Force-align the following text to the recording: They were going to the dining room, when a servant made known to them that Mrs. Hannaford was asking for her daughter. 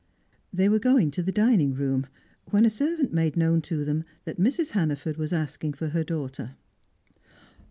They 0.51 0.67
were 0.67 0.79
going 0.79 1.11
to 1.11 1.21
the 1.21 1.31
dining 1.31 1.75
room, 1.75 2.07
when 2.45 2.65
a 2.65 2.71
servant 2.71 3.13
made 3.13 3.37
known 3.37 3.61
to 3.61 3.85
them 3.85 4.03
that 4.25 4.39
Mrs. 4.39 4.71
Hannaford 4.71 5.17
was 5.17 5.31
asking 5.31 5.73
for 5.73 5.89
her 5.89 6.03
daughter. 6.03 6.55